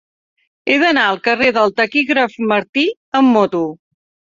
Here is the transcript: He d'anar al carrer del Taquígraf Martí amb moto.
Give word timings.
He 0.71 0.77
d'anar 0.83 1.03
al 1.09 1.19
carrer 1.27 1.51
del 1.59 1.75
Taquígraf 1.81 2.41
Martí 2.55 2.89
amb 3.23 3.33
moto. 3.39 3.65